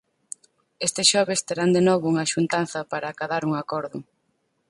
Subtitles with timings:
[0.87, 3.97] Este xoves terán de novo unha xuntanza para acadar un acordo.